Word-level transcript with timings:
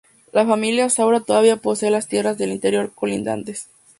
La 0.31 0.47
familia 0.47 0.89
Saura 0.89 1.19
todavía 1.19 1.57
posee 1.57 1.91
las 1.91 2.07
tierras 2.07 2.39
de 2.39 2.47
interior 2.51 2.91
colindantes. 2.95 3.69